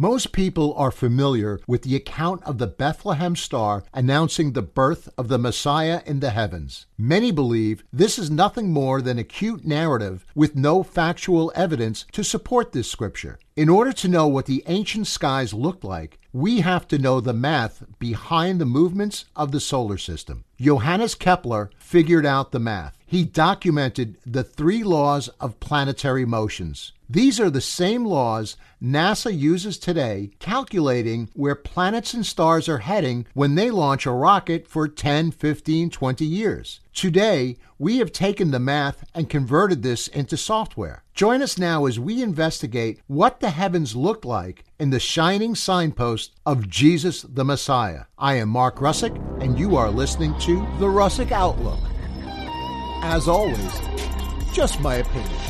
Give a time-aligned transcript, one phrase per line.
[0.00, 5.28] Most people are familiar with the account of the Bethlehem star announcing the birth of
[5.28, 6.86] the Messiah in the heavens.
[6.96, 12.24] Many believe this is nothing more than a cute narrative with no factual evidence to
[12.24, 13.38] support this scripture.
[13.56, 17.34] In order to know what the ancient skies looked like, we have to know the
[17.34, 20.44] math behind the movements of the solar system.
[20.58, 22.96] Johannes Kepler figured out the math.
[23.10, 26.92] He documented the three laws of planetary motions.
[27.08, 33.26] These are the same laws NASA uses today calculating where planets and stars are heading
[33.34, 36.78] when they launch a rocket for 10, 15, 20 years.
[36.94, 41.02] Today, we have taken the math and converted this into software.
[41.12, 46.36] Join us now as we investigate what the heavens look like in the shining signpost
[46.46, 48.04] of Jesus the Messiah.
[48.16, 51.89] I am Mark Russick, and you are listening to The Russick Outlook.
[53.02, 53.80] As always,
[54.52, 55.40] just my opinion.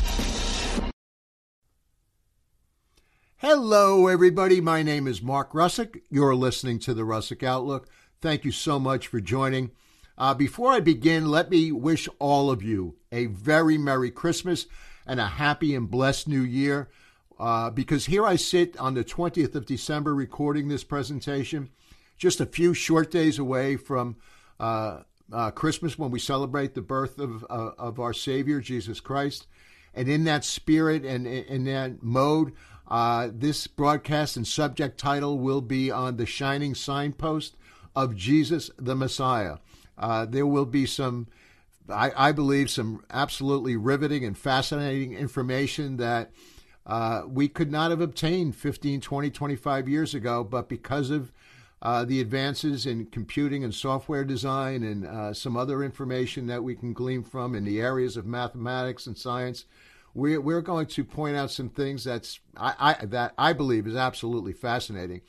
[3.38, 4.60] Hello, everybody.
[4.60, 6.02] My name is Mark Russick.
[6.08, 7.88] You're listening to the Russick Outlook.
[8.20, 9.72] Thank you so much for joining.
[10.16, 14.66] Uh, before I begin, let me wish all of you a very Merry Christmas
[15.04, 16.88] and a happy and blessed New Year.
[17.36, 21.70] Uh, because here I sit on the 20th of December recording this presentation,
[22.16, 24.16] just a few short days away from
[24.60, 25.00] uh,
[25.32, 29.46] uh Christmas when we celebrate the birth of, uh, of our Savior, Jesus Christ.
[29.94, 32.52] And in that spirit and in that mode,
[32.88, 37.56] uh, this broadcast and subject title will be on the shining signpost
[37.94, 39.58] of Jesus the Messiah.
[39.96, 41.28] Uh, there will be some,
[41.88, 46.30] I, I, believe, some absolutely riveting and fascinating information that
[46.86, 51.30] uh, we could not have obtained 15, 20, 25 years ago, but because of
[51.82, 56.74] uh, the advances in computing and software design and uh, some other information that we
[56.74, 59.64] can glean from in the areas of mathematics and science,
[60.12, 63.96] we're, we're going to point out some things that's I, I that I believe is
[63.96, 65.22] absolutely fascinating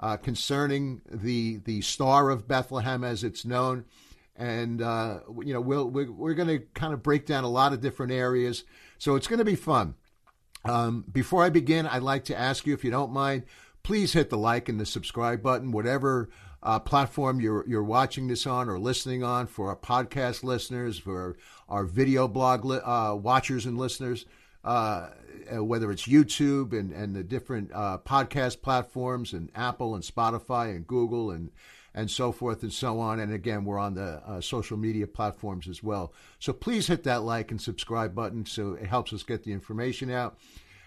[0.00, 3.84] uh, concerning the the Star of Bethlehem as it's known,
[4.36, 7.72] and uh, you know we'll, we're we're going to kind of break down a lot
[7.72, 8.64] of different areas,
[8.98, 9.94] so it's going to be fun.
[10.64, 13.44] Um, before I begin, I'd like to ask you if you don't mind,
[13.82, 16.28] please hit the like and the subscribe button, whatever
[16.62, 21.36] uh, platform you're you're watching this on or listening on for our podcast listeners, for
[21.68, 24.26] our video blog li- uh, watchers and listeners,
[24.64, 25.08] uh,
[25.54, 30.70] uh, whether it's YouTube and and the different uh, podcast platforms and Apple and Spotify
[30.70, 31.50] and Google and
[31.94, 33.18] and so forth and so on.
[33.20, 36.12] And again, we're on the uh, social media platforms as well.
[36.38, 40.10] So please hit that like and subscribe button so it helps us get the information
[40.10, 40.38] out.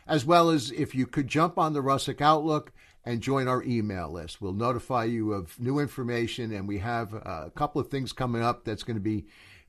[0.07, 2.71] As well as if you could jump on the Russick Outlook
[3.05, 4.41] and join our email list.
[4.41, 8.63] We'll notify you of new information, and we have a couple of things coming up
[8.63, 9.25] that's going to be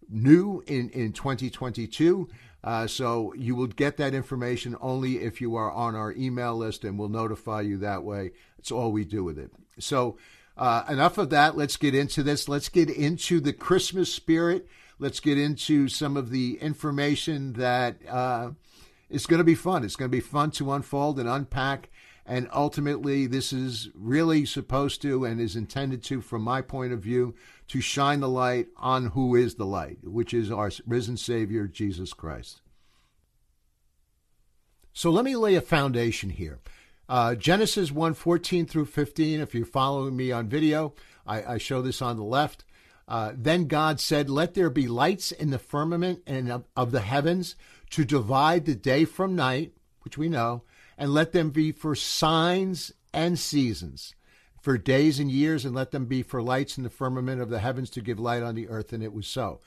[0.08, 2.28] new in, in 2022.
[2.62, 6.84] Uh, so you will get that information only if you are on our email list,
[6.84, 8.30] and we'll notify you that way.
[8.56, 9.50] That's all we do with it.
[9.78, 10.16] So,
[10.56, 11.56] uh, enough of that.
[11.56, 12.48] Let's get into this.
[12.48, 14.68] Let's get into the Christmas spirit.
[14.98, 18.50] Let's get into some of the information that uh,
[19.08, 19.84] is going to be fun.
[19.84, 21.90] It's going to be fun to unfold and unpack
[22.26, 27.00] and ultimately, this is really supposed to and is intended to, from my point of
[27.00, 27.34] view,
[27.68, 32.14] to shine the light on who is the light, which is our risen Savior, Jesus
[32.14, 32.62] Christ.
[34.94, 36.60] So let me lay a foundation here.
[37.08, 40.94] Uh, Genesis 1 14 through 15, if you're following me on video,
[41.26, 42.64] I, I show this on the left.
[43.06, 47.00] Uh, then God said, Let there be lights in the firmament and of, of the
[47.00, 47.54] heavens
[47.94, 49.72] to divide the day from night,
[50.02, 50.64] which we know,
[50.98, 54.16] and let them be for signs and seasons,
[54.60, 57.60] for days and years, and let them be for lights in the firmament of the
[57.60, 58.92] heavens to give light on the earth.
[58.92, 59.60] And it was so.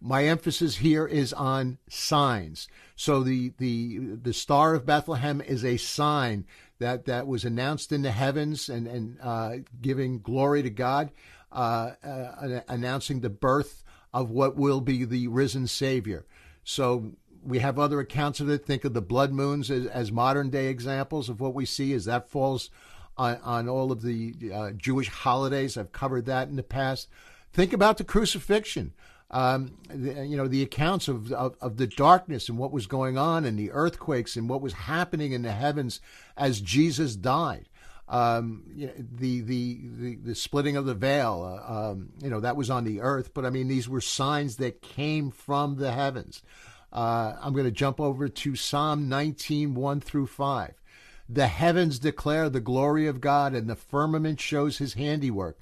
[0.00, 2.68] My emphasis here is on signs.
[2.94, 6.46] So the the the star of Bethlehem is a sign
[6.78, 11.10] that that was announced in the heavens and and uh, giving glory to God,
[11.50, 13.82] uh, uh, announcing the birth
[14.14, 16.26] of what will be the risen Savior.
[16.64, 17.12] So
[17.44, 18.64] we have other accounts of it.
[18.64, 22.04] Think of the blood moons as, as modern day examples of what we see as
[22.04, 22.70] that falls
[23.16, 25.76] on, on all of the uh, Jewish holidays.
[25.76, 27.08] I've covered that in the past.
[27.52, 28.92] Think about the crucifixion.
[29.30, 33.16] Um, the, you know, the accounts of, of, of, the darkness and what was going
[33.16, 36.00] on and the earthquakes and what was happening in the heavens
[36.36, 37.70] as Jesus died.
[38.08, 42.40] Um, you know, the, the, the, the, splitting of the veil, uh, um, you know,
[42.40, 43.32] that was on the earth.
[43.32, 46.42] But I mean, these were signs that came from the heavens.
[46.92, 50.74] Uh, I'm going to jump over to Psalm 19, 1 through 5.
[51.28, 55.58] The heavens declare the glory of God, and the firmament shows his handiwork.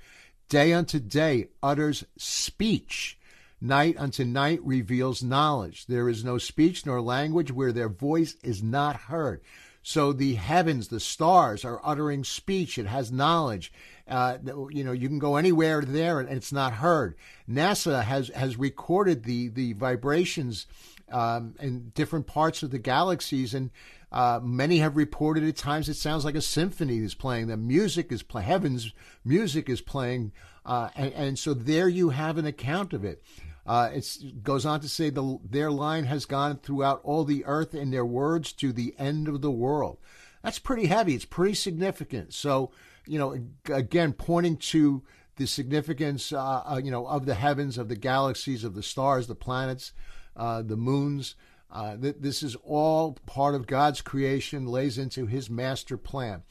[0.49, 3.19] Day unto day utters speech.
[3.61, 5.87] Night unto night reveals knowledge.
[5.87, 9.43] There is no speech nor language where their voice is not heard.
[9.83, 12.79] So the heavens, the stars are uttering speech.
[12.79, 13.73] It has knowledge.
[14.11, 14.39] Uh,
[14.71, 17.15] you know, you can go anywhere there and it's not heard.
[17.49, 20.67] NASA has has recorded the the vibrations
[21.13, 23.71] um, in different parts of the galaxies, and
[24.13, 27.47] uh, many have reported at times it sounds like a symphony is playing.
[27.47, 28.93] The music is play, heaven's
[29.25, 30.33] music is playing,
[30.67, 33.23] uh, and, and, so there you have an account of it.
[33.67, 37.75] Uh, it goes on to say the, their line has gone throughout all the earth
[37.75, 39.99] in their words to the end of the world.
[40.43, 41.15] That's pretty heavy.
[41.15, 42.33] It's pretty significant.
[42.33, 42.71] So,
[43.11, 43.37] you know,
[43.75, 45.03] again, pointing to
[45.35, 49.27] the significance, uh, uh, you know, of the heavens, of the galaxies, of the stars,
[49.27, 49.93] the planets,
[50.37, 51.35] uh, the moons.
[51.73, 56.43] Uh, th- this is all part of God's creation, lays into His master plan.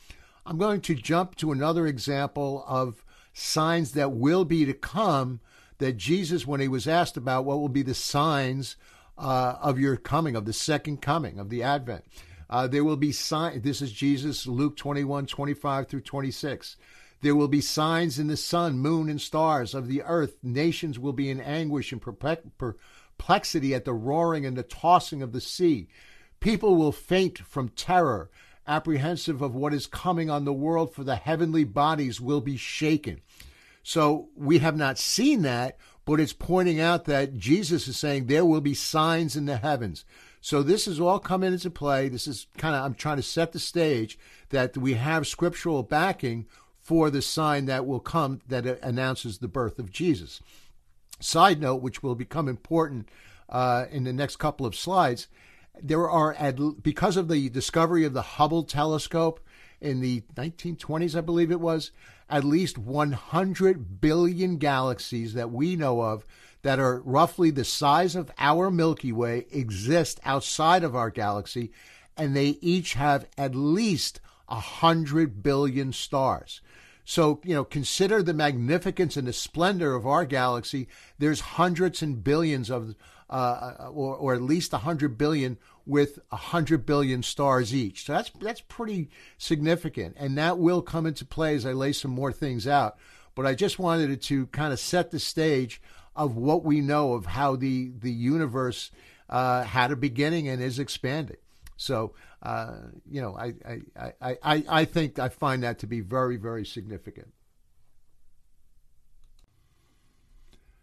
[0.45, 5.39] I'm going to jump to another example of signs that will be to come
[5.77, 8.75] that Jesus, when he was asked about what will be the signs
[9.17, 12.03] uh, of your coming, of the second coming, of the advent,
[12.49, 13.61] uh, there will be signs.
[13.61, 16.77] This is Jesus, Luke 21, 25 through 26.
[17.21, 20.37] There will be signs in the sun, moon, and stars of the earth.
[20.41, 25.41] Nations will be in anguish and perplexity at the roaring and the tossing of the
[25.41, 25.89] sea.
[26.39, 28.31] People will faint from terror,
[28.65, 33.21] apprehensive of what is coming on the world, for the heavenly bodies will be shaken.
[33.83, 38.45] So we have not seen that, but it's pointing out that Jesus is saying there
[38.45, 40.05] will be signs in the heavens.
[40.41, 42.09] So this is all coming into play.
[42.09, 44.17] This is kind of, I'm trying to set the stage
[44.49, 46.45] that we have scriptural backing
[46.81, 50.41] for the sign that will come that announces the birth of Jesus.
[51.19, 53.09] Side note, which will become important
[53.49, 55.27] uh, in the next couple of slides,
[55.81, 59.39] there are, because of the discovery of the Hubble telescope
[59.81, 61.91] in the 1920s, I believe it was,
[62.29, 66.25] at least 100 billion galaxies that we know of
[66.61, 71.71] that are roughly the size of our Milky Way exist outside of our galaxy,
[72.17, 76.61] and they each have at least 100 billion stars.
[77.05, 80.87] So, you know, consider the magnificence and the splendor of our galaxy.
[81.17, 82.93] There's hundreds and billions of,
[83.29, 85.57] uh, or, or at least 100 billion
[85.87, 88.05] with 100 billion stars each.
[88.05, 89.09] So that's that's pretty
[89.39, 92.97] significant and that will come into play as I lay some more things out.
[93.33, 95.81] But I just wanted to kind of set the stage
[96.15, 98.91] of what we know of how the the universe
[99.29, 101.37] uh, had a beginning and is expanding.
[101.77, 102.75] So uh,
[103.09, 106.65] you know, I, I, I, I, I think I find that to be very, very
[106.65, 107.33] significant.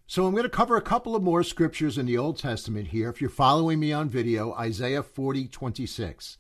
[0.07, 3.09] So I'm going to cover a couple of more scriptures in the Old Testament here.
[3.09, 6.39] If you're following me on video, Isaiah 40, 26.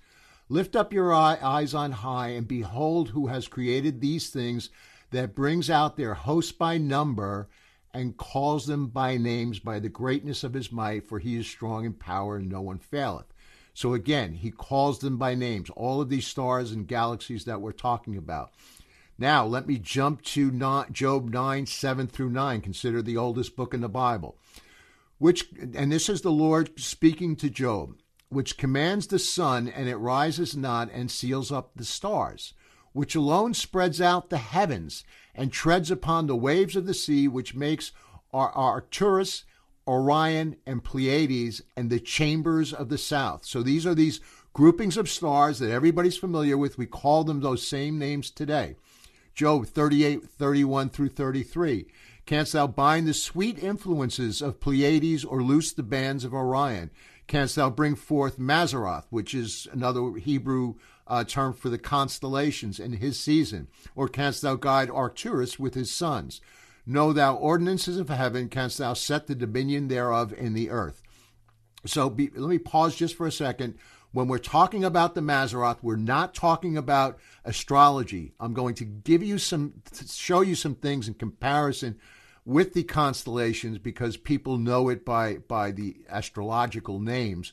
[0.48, 4.70] Lift up your eyes on high and behold who has created these things
[5.10, 7.48] that brings out their hosts by number
[7.96, 11.84] and calls them by names by the greatness of his might, for he is strong
[11.86, 13.32] in power and no one faileth.
[13.72, 17.72] So again, he calls them by names, all of these stars and galaxies that we're
[17.72, 18.52] talking about.
[19.18, 20.50] Now, let me jump to
[20.92, 22.60] Job 9, 7 through 9.
[22.60, 24.36] Consider the oldest book in the Bible.
[25.18, 27.96] Which, and this is the Lord speaking to Job,
[28.28, 32.52] which commands the sun, and it rises not, and seals up the stars,
[32.96, 35.04] which alone spreads out the heavens,
[35.34, 37.92] and treads upon the waves of the sea, which makes
[38.32, 39.44] Arcturus,
[39.86, 43.44] Orion, and Pleiades, and the chambers of the south.
[43.44, 44.20] So these are these
[44.54, 46.78] groupings of stars that everybody's familiar with.
[46.78, 48.76] We call them those same names today.
[49.34, 51.84] Job 38, 31 through 33.
[52.24, 56.90] Canst thou bind the sweet influences of Pleiades or loose the bands of Orion?
[57.26, 60.76] Canst thou bring forth Mazzaroth, which is another Hebrew
[61.06, 63.68] uh, term for the constellations in his season?
[63.94, 66.40] Or canst thou guide Arcturus with his sons?
[66.84, 71.02] Know thou ordinances of heaven, canst thou set the dominion thereof in the earth?
[71.84, 73.78] So be, let me pause just for a second
[74.16, 78.32] when we're talking about the Mazzaroth, we're not talking about astrology.
[78.40, 81.98] I'm going to give you some, show you some things in comparison
[82.46, 87.52] with the constellations because people know it by by the astrological names,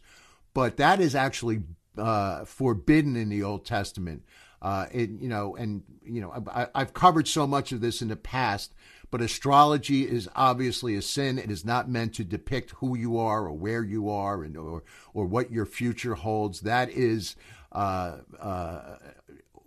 [0.54, 1.64] but that is actually
[1.98, 4.24] uh, forbidden in the Old Testament.
[4.62, 8.08] Uh, it, you know, and you know, I, I've covered so much of this in
[8.08, 8.74] the past
[9.14, 11.38] but astrology is obviously a sin.
[11.38, 14.82] It is not meant to depict who you are or where you are and or
[15.14, 16.62] or what your future holds.
[16.62, 17.36] That is
[17.74, 18.96] uh, uh,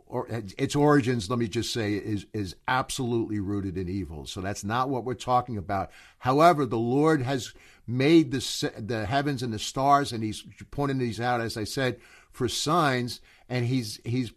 [0.09, 4.27] or its origins, let me just say, is is absolutely rooted in evil.
[4.27, 5.93] So that's not what we're talking about.
[6.19, 7.55] However, the Lord has
[7.87, 11.99] made the the heavens and the stars, and He's pointing these out, as I said,
[12.31, 14.33] for signs, and He's He's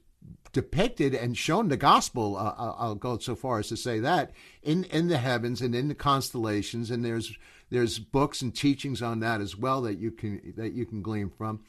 [0.52, 2.36] depicted and shown the gospel.
[2.36, 5.88] Uh, I'll go so far as to say that in in the heavens and in
[5.88, 7.38] the constellations, and there's
[7.70, 11.30] there's books and teachings on that as well that you can that you can glean
[11.30, 11.64] from.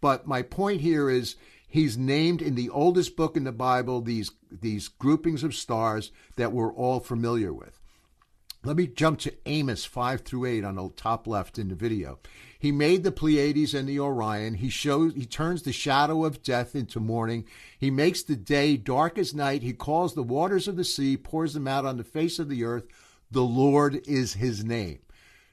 [0.00, 1.36] But my point here is
[1.68, 6.52] He's named in the oldest book in the Bible these, these groupings of stars that
[6.52, 7.80] we're all familiar with.
[8.66, 12.18] Let me jump to Amos 5 through 8 on the top left in the video.
[12.58, 14.54] He made the Pleiades and the Orion.
[14.54, 17.44] He shows he turns the shadow of death into morning.
[17.78, 19.62] He makes the day dark as night.
[19.62, 22.64] He calls the waters of the sea, pours them out on the face of the
[22.64, 22.88] earth.
[23.30, 24.98] The Lord is his name.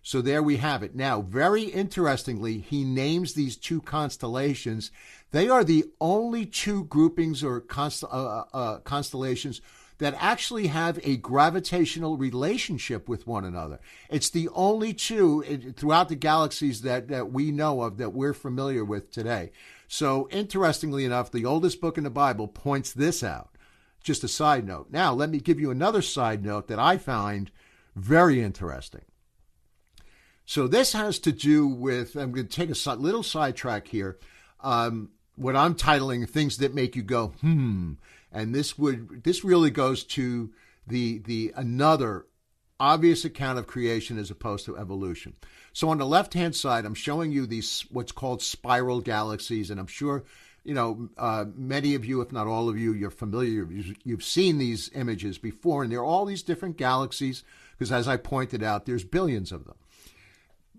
[0.01, 0.95] So there we have it.
[0.95, 4.89] Now, very interestingly, he names these two constellations.
[5.29, 9.61] They are the only two groupings or const- uh, uh, uh, constellations
[10.03, 13.79] that actually have a gravitational relationship with one another.
[14.09, 18.83] It's the only two throughout the galaxies that, that we know of that we're familiar
[18.83, 19.51] with today.
[19.87, 23.55] So, interestingly enough, the oldest book in the Bible points this out.
[24.03, 24.87] Just a side note.
[24.91, 27.49] Now, let me give you another side note that I find
[27.95, 29.05] very interesting.
[30.45, 34.17] So this has to do with, I'm going to take a little sidetrack here.
[34.59, 37.93] Um, what I'm titling things that make you go, hmm.
[38.33, 40.51] And this would, this really goes to
[40.87, 42.25] the, the another
[42.79, 45.35] obvious account of creation as opposed to evolution.
[45.71, 49.69] So on the left hand side, I'm showing you these, what's called spiral galaxies.
[49.69, 50.23] And I'm sure,
[50.63, 53.67] you know, uh, many of you, if not all of you, you're familiar,
[54.03, 55.83] you've seen these images before.
[55.83, 57.43] And there are all these different galaxies
[57.77, 59.75] because as I pointed out, there's billions of them.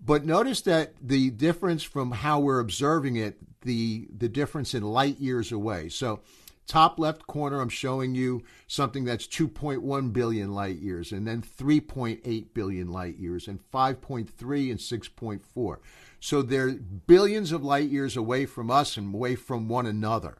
[0.03, 5.19] But notice that the difference from how we're observing it, the the difference in light
[5.19, 5.89] years away.
[5.89, 6.19] So
[6.67, 12.53] top left corner, I'm showing you something that's 2.1 billion light years, and then 3.8
[12.53, 15.77] billion light years, and 5.3 and 6.4.
[16.19, 20.37] So they're billions of light years away from us and away from one another.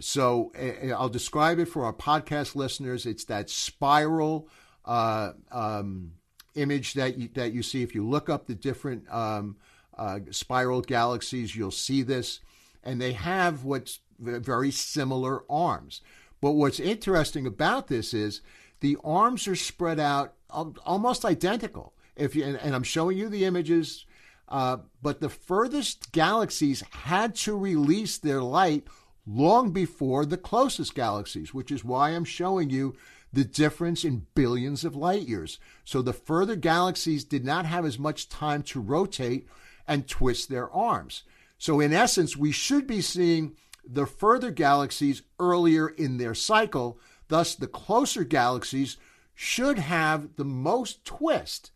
[0.00, 3.06] So uh, I'll describe it for our podcast listeners.
[3.06, 4.48] It's that spiral
[4.84, 6.12] uh, um,
[6.54, 7.82] image that you, that you see.
[7.82, 9.56] If you look up the different um,
[9.96, 12.40] uh, spiral galaxies, you'll see this,
[12.84, 16.00] and they have what's very similar arms.
[16.40, 18.40] But what's interesting about this is
[18.80, 21.94] the arms are spread out almost identical.
[22.16, 24.06] If you, and, and I'm showing you the images,
[24.48, 28.86] uh, but the furthest galaxies had to release their light
[29.26, 32.96] long before the closest galaxies, which is why I'm showing you
[33.32, 35.58] the difference in billions of light years.
[35.84, 39.46] So the further galaxies did not have as much time to rotate
[39.86, 41.24] and twist their arms.
[41.58, 43.56] So, in essence, we should be seeing
[43.90, 46.98] the further galaxies earlier in their cycle.
[47.28, 48.96] Thus, the closer galaxies
[49.34, 51.70] should have the most twist.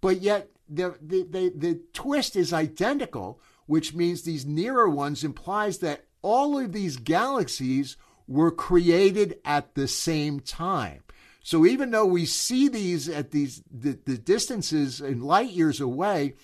[0.00, 5.78] But yet, the, the, the, the twist is identical, which means these nearer ones implies
[5.78, 7.96] that all of these galaxies
[8.26, 11.02] were created at the same time.
[11.42, 16.34] So even though we see these at these the, the distances in light years away,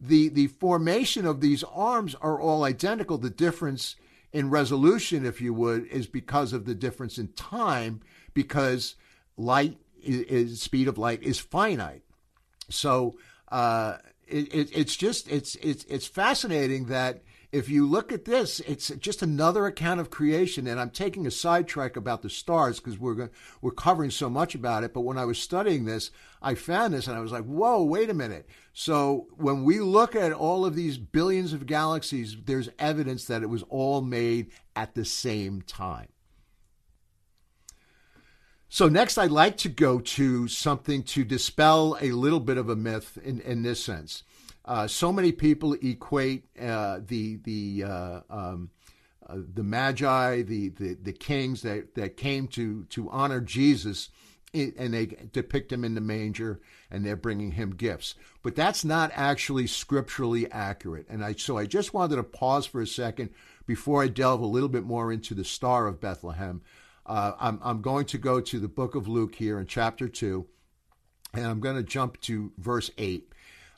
[0.00, 3.18] the the formation of these arms are all identical.
[3.18, 3.96] The difference
[4.32, 8.00] in resolution, if you would, is because of the difference in time,
[8.34, 8.96] because
[9.36, 12.02] light is, is speed of light is finite.
[12.70, 13.16] So
[13.50, 17.22] uh, it, it, it's just it's it's it's fascinating that
[17.52, 20.66] if you look at this, it's just another account of creation.
[20.66, 23.30] And I'm taking a sidetrack about the stars because we're
[23.60, 24.94] we're covering so much about it.
[24.94, 28.08] But when I was studying this, I found this and I was like, "Whoa, wait
[28.08, 33.26] a minute!" So when we look at all of these billions of galaxies, there's evidence
[33.26, 36.08] that it was all made at the same time.
[38.70, 42.76] So next, I'd like to go to something to dispel a little bit of a
[42.76, 44.22] myth in, in this sense.
[44.64, 48.70] Uh, so many people equate uh, the the uh, um,
[49.28, 54.10] uh, the magi, the, the the kings that, that came to to honor Jesus,
[54.54, 58.14] and they depict him in the manger, and they're bringing him gifts.
[58.42, 61.06] But that's not actually scripturally accurate.
[61.08, 63.30] And I so I just wanted to pause for a second
[63.66, 66.62] before I delve a little bit more into the Star of Bethlehem.
[67.04, 70.46] Uh, I'm I'm going to go to the book of Luke here in chapter two,
[71.34, 73.31] and I'm going to jump to verse eight.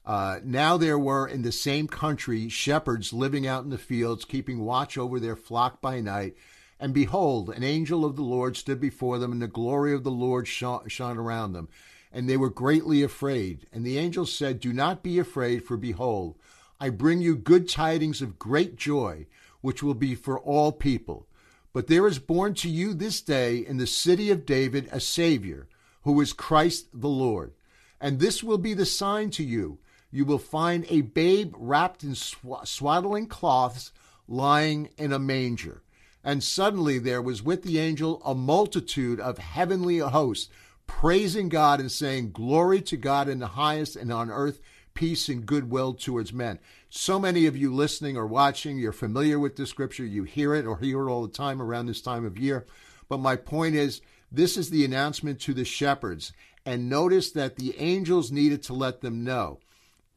[0.07, 4.61] Uh, now there were in the same country shepherds living out in the fields, keeping
[4.61, 6.37] watch over their flock by night.
[6.79, 10.11] And behold, an angel of the Lord stood before them, and the glory of the
[10.11, 11.69] Lord shone, shone around them.
[12.13, 13.67] And they were greatly afraid.
[13.73, 16.37] And the angel said, Do not be afraid, for behold,
[16.79, 19.27] I bring you good tidings of great joy,
[19.63, 21.27] which will be for all people.
[21.73, 25.67] But there is born to you this day in the city of David a Savior,
[26.03, 27.53] who is Christ the Lord.
[28.01, 29.79] And this will be the sign to you
[30.15, 33.91] you will find a babe wrapped in swaddling cloths
[34.29, 35.83] lying in a manger.
[36.23, 40.51] And suddenly there was with the angel a multitude of heavenly hosts,
[40.87, 44.61] praising God and saying, Glory to God in the highest, and on earth
[44.95, 46.61] peace and goodwill towards men.
[46.91, 50.05] So many of you listening or watching, you're familiar with the scripture.
[50.05, 52.67] You hear it or hear it all the time around this time of year.
[53.09, 56.33] But my point is, this is the announcement to the shepherds.
[56.65, 59.59] And notice that the angels needed to let them know.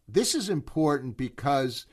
[0.08, 1.86] This is important because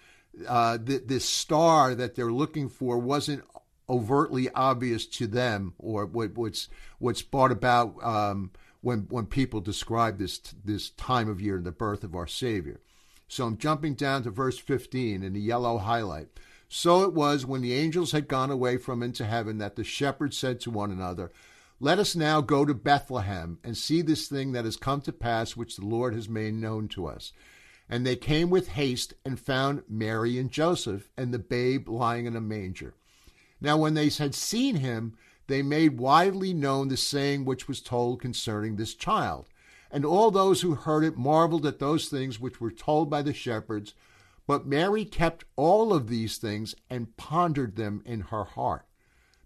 [0.47, 3.45] uh, the, this star that they're looking for wasn't
[3.89, 6.69] overtly obvious to them or what, what's
[6.99, 11.73] what's brought about um, when when people describe this this time of year and the
[11.73, 12.81] birth of our Savior.
[13.29, 16.29] So I'm jumping down to verse 15 in the yellow highlight.
[16.69, 20.37] So it was when the angels had gone away from into heaven that the shepherds
[20.37, 21.31] said to one another,
[21.81, 25.57] Let us now go to Bethlehem and see this thing that has come to pass,
[25.57, 27.33] which the Lord has made known to us.
[27.89, 32.37] And they came with haste and found Mary and Joseph and the babe lying in
[32.37, 32.95] a manger.
[33.61, 38.21] Now, when they had seen him, they made widely known the saying which was told
[38.21, 39.49] concerning this child.
[39.91, 43.35] And all those who heard it marveled at those things which were told by the
[43.35, 43.95] shepherds.
[44.47, 48.87] But Mary kept all of these things and pondered them in her heart.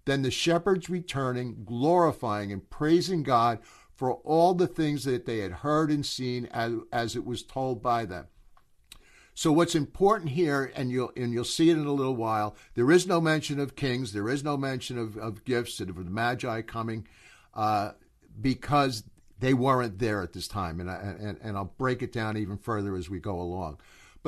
[0.05, 3.59] Then the shepherds returning, glorifying and praising God
[3.99, 7.83] for all the things that they had heard and seen as, as it was told
[7.83, 8.29] by them.
[9.35, 12.91] So what's important here, and you'll and you'll see it in a little while, there
[12.93, 16.11] is no mention of kings, there is no mention of, of gifts and of the
[16.11, 17.09] Magi coming,
[17.55, 17.93] uh,
[18.41, 19.03] because
[19.41, 22.57] they weren't there at this time, and, I, and and I'll break it down even
[22.57, 23.79] further as we go along.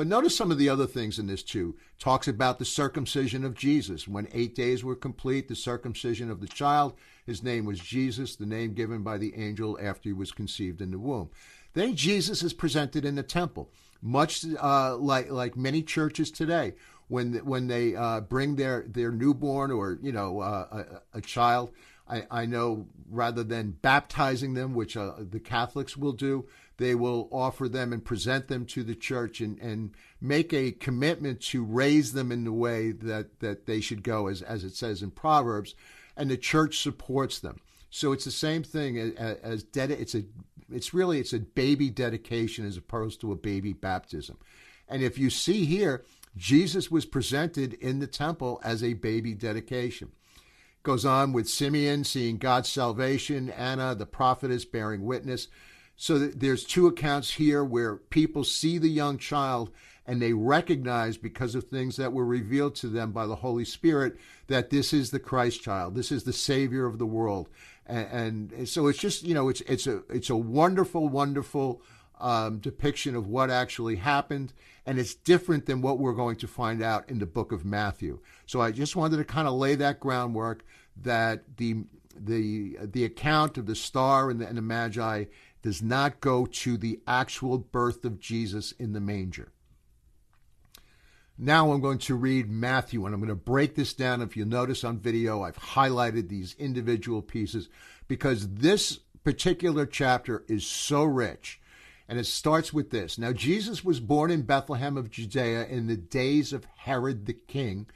[0.01, 1.75] But notice some of the other things in this too.
[1.99, 4.07] Talks about the circumcision of Jesus.
[4.07, 6.95] When eight days were complete, the circumcision of the child.
[7.27, 10.89] His name was Jesus, the name given by the angel after he was conceived in
[10.89, 11.29] the womb.
[11.73, 13.69] Then Jesus is presented in the temple
[14.01, 16.73] much uh, like like many churches today.
[17.07, 21.73] When when they uh, bring their their newborn or you know uh, a, a, child,
[22.09, 26.47] I, I know rather than baptizing them, which uh, the Catholics will do,
[26.81, 31.39] they will offer them and present them to the church and, and make a commitment
[31.39, 35.03] to raise them in the way that, that they should go, as, as it says
[35.03, 35.75] in Proverbs,
[36.17, 37.59] and the church supports them.
[37.91, 40.23] So it's the same thing as, as dedi- it's a
[40.73, 44.37] it's really it's a baby dedication as opposed to a baby baptism.
[44.87, 46.03] And if you see here,
[46.35, 50.13] Jesus was presented in the temple as a baby dedication.
[50.83, 55.47] Goes on with Simeon seeing God's salvation, Anna, the prophetess, bearing witness.
[56.01, 59.69] So there's two accounts here where people see the young child
[60.07, 64.17] and they recognize because of things that were revealed to them by the Holy Spirit
[64.47, 67.49] that this is the Christ child, this is the Savior of the world,
[67.85, 71.83] and, and so it's just you know it's it's a it's a wonderful wonderful
[72.19, 74.53] um, depiction of what actually happened,
[74.87, 78.19] and it's different than what we're going to find out in the book of Matthew.
[78.47, 80.65] So I just wanted to kind of lay that groundwork
[81.03, 81.83] that the
[82.15, 85.25] the the account of the star and the, and the magi
[85.61, 89.51] does not go to the actual birth of Jesus in the manger.
[91.37, 94.21] Now I'm going to read Matthew, and I'm going to break this down.
[94.21, 97.69] If you notice on video, I've highlighted these individual pieces
[98.07, 101.59] because this particular chapter is so rich.
[102.07, 103.17] And it starts with this.
[103.17, 107.87] Now, Jesus was born in Bethlehem of Judea in the days of Herod the king.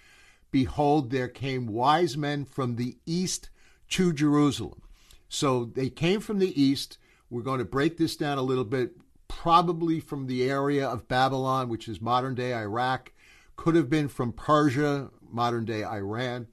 [0.51, 3.49] Behold, there came wise men from the east
[3.89, 4.81] to Jerusalem.
[5.27, 6.97] So they came from the east.
[7.35, 8.93] We're going to break this down a little bit,
[9.27, 13.11] probably from the area of Babylon, which is modern day Iraq
[13.57, 16.47] could have been from Persia, modern day Iran.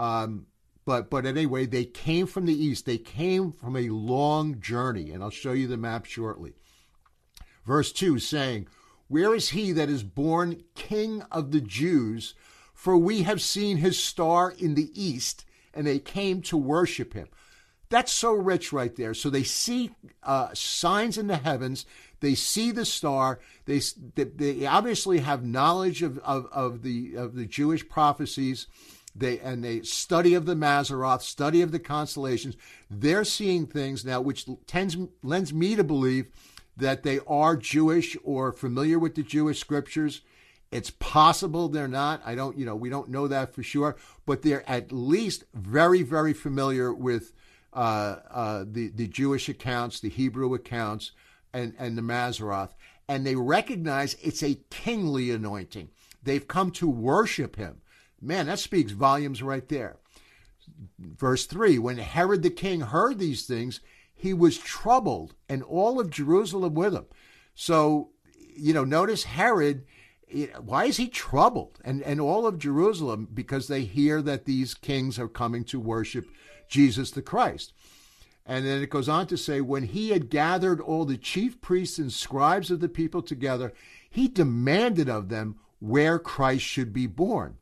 [0.00, 0.46] Um,
[0.84, 2.86] but but anyway, they came from the east.
[2.86, 6.54] They came from a long journey, and I'll show you the map shortly.
[7.64, 8.66] Verse 2 saying,
[9.06, 12.34] Where is he that is born King of the Jews?
[12.74, 17.28] For we have seen his star in the east, and they came to worship him.
[17.88, 19.14] That's so rich right there.
[19.14, 21.86] So they see uh, signs in the heavens.
[22.20, 23.38] They see the star.
[23.66, 23.80] They,
[24.14, 28.66] they obviously have knowledge of, of, of, the, of the Jewish prophecies.
[29.14, 32.56] They, and they study of the Mazzaroth, study of the constellations.
[32.90, 36.26] They're seeing things now, which tends lends me to believe
[36.76, 40.20] that they are Jewish or familiar with the Jewish scriptures.
[40.70, 42.20] It's possible they're not.
[42.26, 43.96] I don't, you know, we don't know that for sure,
[44.26, 47.32] but they're at least very, very familiar with
[47.76, 51.12] Uh, uh, the the Jewish accounts, the Hebrew accounts,
[51.52, 52.70] and, and the Mazzaroth,
[53.06, 55.90] and they recognize it's a kingly anointing.
[56.22, 57.82] They've come to worship him.
[58.20, 59.98] Man, that speaks volumes right there.
[60.98, 63.80] Verse 3 When Herod the king heard these things,
[64.14, 67.06] he was troubled, and all of Jerusalem with him.
[67.54, 68.10] So,
[68.56, 69.84] you know, notice Herod,
[70.60, 71.78] why is he troubled?
[71.84, 76.26] And, and all of Jerusalem, because they hear that these kings are coming to worship
[76.68, 77.72] Jesus the Christ.
[78.44, 81.98] And then it goes on to say, when he had gathered all the chief priests
[81.98, 83.72] and scribes of the people together,
[84.08, 87.56] he demanded of them where Christ should be born.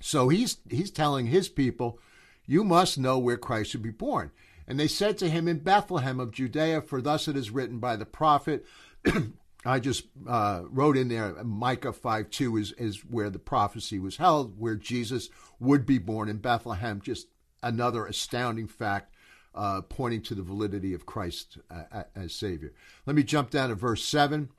[0.00, 1.98] So he's he's telling his people,
[2.46, 4.30] you must know where Christ should be born.
[4.66, 7.96] And they said to him in Bethlehem of Judea, for thus it is written by
[7.96, 8.66] the prophet.
[9.64, 14.16] I just uh, wrote in there Micah 5 2 is, is where the prophecy was
[14.16, 17.00] held, where Jesus would be born in Bethlehem.
[17.00, 17.28] Just
[17.62, 19.14] another astounding fact
[19.54, 22.72] uh, pointing to the validity of Christ uh, as Savior.
[23.06, 24.50] Let me jump down to verse 7.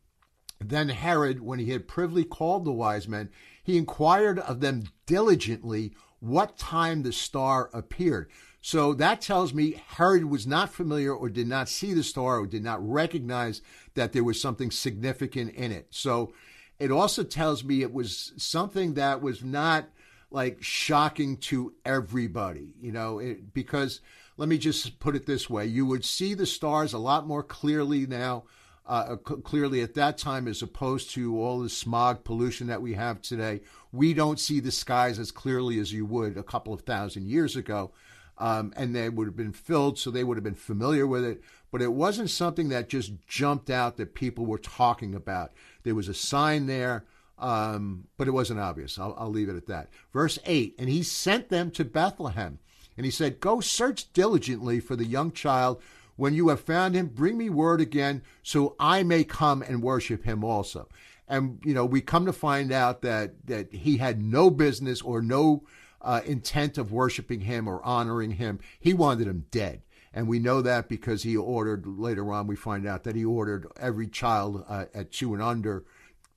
[0.59, 3.29] Then Herod, when he had privily called the wise men,
[3.63, 8.29] he inquired of them diligently what time the star appeared.
[8.61, 12.47] So that tells me Herod was not familiar or did not see the star or
[12.47, 13.61] did not recognize
[13.93, 15.87] that there was something significant in it.
[15.91, 16.33] So
[16.77, 19.87] it also tells me it was something that was not
[20.31, 24.01] like shocking to everybody, you know, it, because
[24.37, 27.43] let me just put it this way you would see the stars a lot more
[27.43, 28.43] clearly now.
[28.85, 33.21] Uh, clearly at that time, as opposed to all the smog pollution that we have
[33.21, 33.61] today,
[33.91, 37.55] we don't see the skies as clearly as you would a couple of thousand years
[37.55, 37.91] ago
[38.39, 41.41] um, and they would have been filled, so they would have been familiar with it.
[41.71, 45.51] But it wasn't something that just jumped out that people were talking about.
[45.83, 47.05] There was a sign there,
[47.39, 48.99] um, but it wasn't obvious.
[48.99, 49.89] I'll, I'll leave it at that.
[50.13, 52.59] Verse 8 And he sent them to Bethlehem,
[52.97, 55.81] and he said, Go search diligently for the young child.
[56.15, 60.25] When you have found him, bring me word again, so I may come and worship
[60.25, 60.89] him also.
[61.29, 65.21] And you know, we come to find out that that he had no business or
[65.21, 65.63] no
[66.01, 68.59] uh, intent of worshiping him or honoring him.
[68.79, 69.81] He wanted him dead.
[70.13, 73.67] And we know that because he ordered, later on, we find out that he ordered
[73.79, 75.85] every child uh, at two and under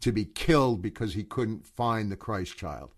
[0.02, 2.90] to be killed because he couldn't find the Christ child.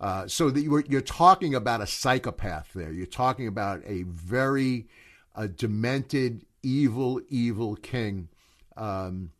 [0.00, 2.90] Uh, so that you're, you're, talking about a psychopath there.
[2.90, 4.86] You're talking about a very
[5.56, 8.28] demented, evil, evil king.
[8.76, 9.32] Um,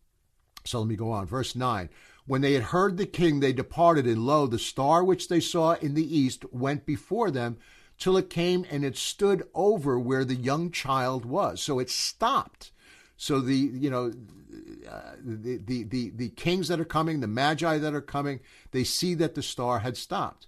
[0.65, 1.27] so let me go on.
[1.27, 1.89] Verse 9.
[2.27, 5.73] When they had heard the king, they departed, and lo, the star which they saw
[5.73, 7.59] in the east went before them
[7.99, 11.63] till it came and it stood over where the young child was.
[11.63, 12.71] So it stopped.
[13.21, 14.13] So the you know
[14.91, 18.41] uh, the, the the the kings that are coming, the magi that are coming,
[18.73, 20.47] they see that the star had stopped.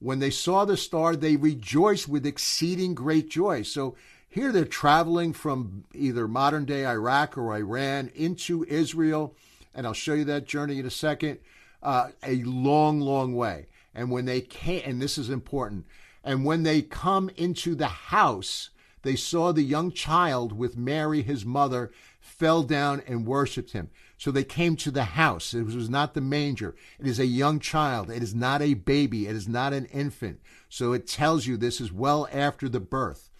[0.00, 3.62] When they saw the star, they rejoiced with exceeding great joy.
[3.62, 3.96] So
[4.28, 9.34] here they're traveling from either modern day Iraq or Iran into Israel
[9.78, 11.38] and I'll show you that journey in a second,
[11.84, 13.66] uh, a long, long way.
[13.94, 15.86] And when they came, and this is important,
[16.24, 18.70] and when they come into the house,
[19.02, 23.90] they saw the young child with Mary, his mother, fell down and worshiped him.
[24.16, 25.54] So they came to the house.
[25.54, 26.74] It was not the manger.
[26.98, 28.10] It is a young child.
[28.10, 29.26] It is not a baby.
[29.26, 30.40] It is not an infant.
[30.68, 33.30] So it tells you this is well after the birth.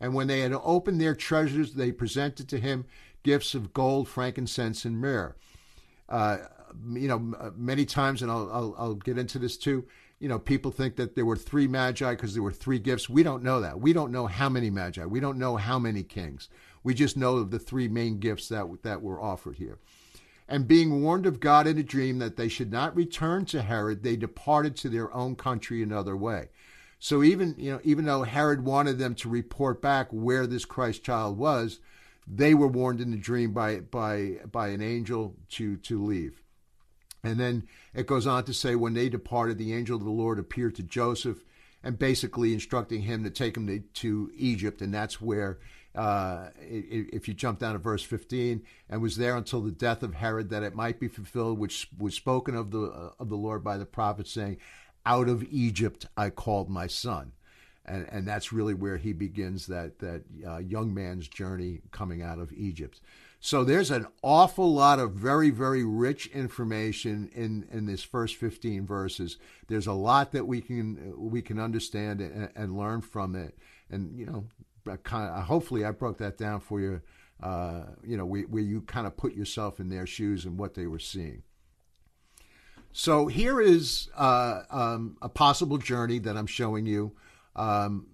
[0.00, 2.84] And when they had opened their treasures, they presented to him
[3.22, 5.36] gifts of gold, frankincense, and myrrh
[6.08, 6.38] uh,
[6.92, 9.84] you know, uh, many times, and I'll, I'll, I'll get into this too.
[10.24, 13.10] You know, people think that there were three magi because there were three gifts.
[13.10, 13.78] We don't know that.
[13.78, 15.04] We don't know how many magi.
[15.04, 16.48] We don't know how many kings.
[16.82, 19.80] We just know of the three main gifts that that were offered here.
[20.48, 24.02] And being warned of God in a dream that they should not return to Herod,
[24.02, 26.48] they departed to their own country another way.
[26.98, 31.04] So even you know, even though Herod wanted them to report back where this Christ
[31.04, 31.80] child was,
[32.26, 36.43] they were warned in the dream by by by an angel to to leave.
[37.24, 40.38] And then it goes on to say, when they departed, the angel of the Lord
[40.38, 41.42] appeared to Joseph
[41.82, 44.82] and basically instructing him to take him to, to Egypt.
[44.82, 45.58] And that's where,
[45.94, 50.14] uh, if you jump down to verse 15, and was there until the death of
[50.14, 53.64] Herod, that it might be fulfilled, which was spoken of the, uh, of the Lord
[53.64, 54.58] by the prophet, saying,
[55.06, 57.32] Out of Egypt I called my son
[57.86, 62.38] and and that's really where he begins that that uh, young man's journey coming out
[62.38, 63.00] of Egypt.
[63.44, 68.86] So there's an awful lot of very very rich information in in this first 15
[68.86, 69.36] verses.
[69.68, 73.54] There's a lot that we can we can understand and, and learn from it,
[73.90, 77.02] and you know, kind of, hopefully I broke that down for you.
[77.38, 80.72] Uh, you know, where, where you kind of put yourself in their shoes and what
[80.72, 81.42] they were seeing.
[82.92, 87.12] So here is uh, um, a possible journey that I'm showing you
[87.56, 88.06] um,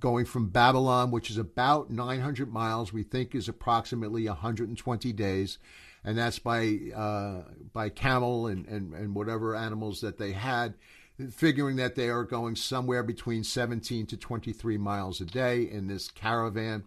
[0.00, 5.58] going from Babylon, which is about 900 miles, we think is approximately 120 days,
[6.04, 10.74] and that's by uh, by camel and, and, and whatever animals that they had,
[11.30, 16.10] figuring that they are going somewhere between 17 to 23 miles a day in this
[16.10, 16.84] caravan.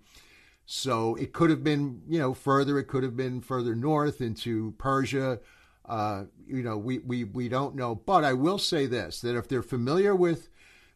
[0.65, 2.77] So it could have been, you know, further.
[2.77, 5.39] It could have been further north into Persia.
[5.83, 7.95] Uh, you know, we, we, we don't know.
[7.95, 10.48] But I will say this that if they're familiar with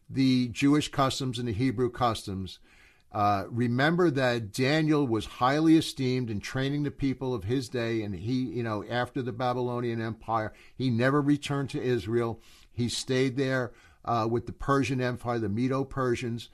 [0.08, 2.58] the Jewish customs and the Hebrew customs,
[3.14, 8.12] Uh, remember that Daniel was highly esteemed in training the people of his day, and
[8.14, 12.40] he, you know, after the Babylonian Empire, he never returned to Israel.
[12.72, 13.70] He stayed there
[14.04, 16.50] uh, with the Persian Empire, the Medo Persians,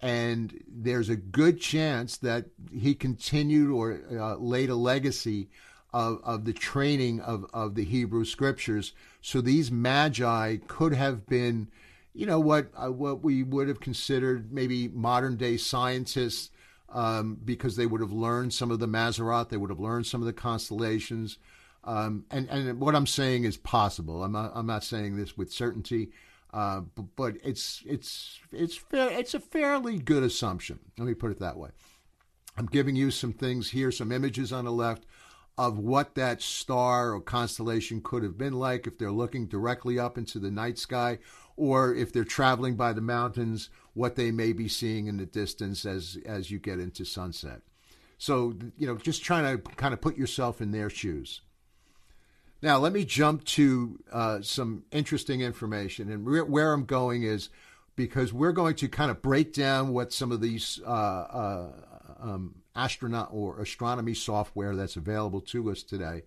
[0.00, 5.48] and there's a good chance that he continued or uh, laid a legacy
[5.92, 8.94] of, of the training of, of the Hebrew scriptures.
[9.20, 11.68] So these magi could have been
[12.12, 16.50] you know what uh, what we would have considered maybe modern day scientists
[16.92, 20.20] um, because they would have learned some of the Mazzaroth, they would have learned some
[20.20, 21.38] of the constellations,
[21.84, 24.24] um, and and what I'm saying is possible.
[24.24, 26.10] I'm not I'm not saying this with certainty,
[26.52, 30.80] uh, but, but it's it's it's fair it's a fairly good assumption.
[30.98, 31.70] Let me put it that way.
[32.56, 35.06] I'm giving you some things here, some images on the left
[35.56, 40.16] of what that star or constellation could have been like if they're looking directly up
[40.16, 41.18] into the night sky
[41.60, 45.84] or if they're traveling by the mountains, what they may be seeing in the distance
[45.84, 47.60] as as you get into sunset.
[48.16, 51.42] So, you know, just trying to kind of put yourself in their shoes.
[52.62, 56.10] Now, let me jump to uh, some interesting information.
[56.10, 57.48] And re- where I'm going is
[57.96, 61.72] because we're going to kind of break down what some of these uh, uh,
[62.20, 66.22] um, astronaut or astronomy software that's available to us today.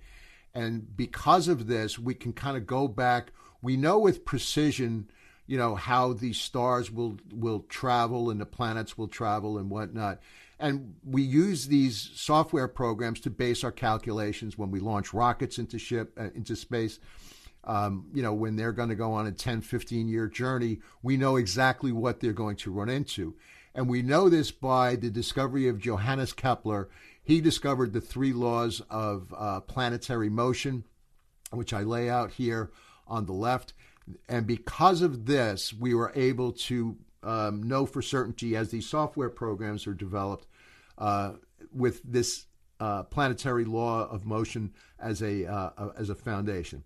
[0.55, 3.31] And because of this, we can kind of go back.
[3.61, 5.09] We know with precision
[5.45, 10.19] you know how these stars will will travel and the planets will travel and whatnot.
[10.59, 15.77] And we use these software programs to base our calculations when we launch rockets into
[15.77, 16.99] ship uh, into space.
[17.65, 21.15] Um, you know when they're going to go on a 10 15 year journey we
[21.15, 23.35] know exactly what they're going to run into.
[23.75, 26.89] And we know this by the discovery of johannes kepler.
[27.23, 30.83] He discovered the three laws of uh, planetary motion
[31.51, 32.71] which i lay out here
[33.07, 33.73] on the left
[34.27, 39.29] and because of this, we were able to um, know for certainty as these software
[39.29, 40.47] programs are developed
[40.97, 41.33] uh,
[41.73, 42.45] with this
[42.79, 46.83] uh, planetary law of motion as a uh, as a foundation.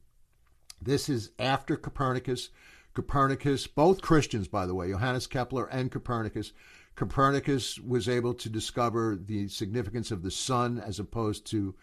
[0.81, 2.49] This is after Copernicus.
[2.93, 6.51] Copernicus, both Christians, by the way, Johannes Kepler and Copernicus.
[6.95, 11.75] Copernicus was able to discover the significance of the sun as opposed to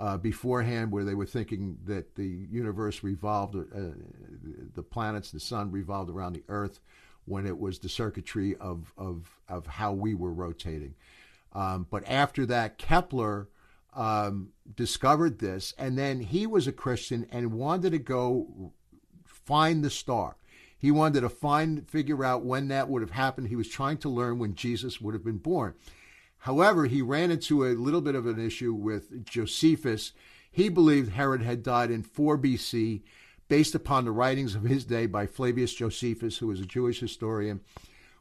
[0.00, 3.60] uh, beforehand, where they were thinking that the universe revolved, uh,
[4.74, 6.80] the planets, the sun revolved around the Earth,
[7.26, 10.94] when it was the circuitry of of of how we were rotating.
[11.52, 13.48] Um, but after that, Kepler
[13.94, 18.72] um, discovered this, and then he was a Christian and wanted to go
[19.24, 20.36] find the star.
[20.78, 23.48] He wanted to find, figure out when that would have happened.
[23.48, 25.74] He was trying to learn when Jesus would have been born.
[26.40, 30.12] However, he ran into a little bit of an issue with Josephus.
[30.50, 33.02] He believed Herod had died in 4 BC
[33.48, 37.60] based upon the writings of his day by Flavius Josephus, who was a Jewish historian.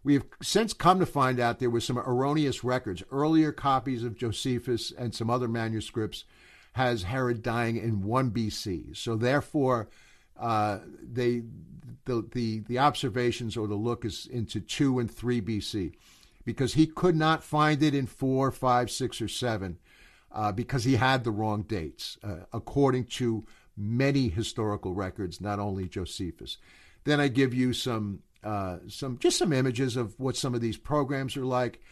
[0.03, 3.03] We have since come to find out there were some erroneous records.
[3.11, 6.25] Earlier copies of Josephus and some other manuscripts
[6.73, 8.97] has Herod dying in 1 BC.
[8.97, 9.89] So therefore,
[10.37, 11.43] uh, they
[12.05, 15.93] the, the the observations or the look is into 2 and 3 BC
[16.49, 19.77] because he could not find it in four, five, six, or seven
[20.31, 23.45] uh, because he had the wrong dates, uh, according to
[23.77, 26.57] many historical records, not only Josephus.
[27.03, 30.75] Then I give you some uh, some just some images of what some of these
[30.75, 31.83] programs are like.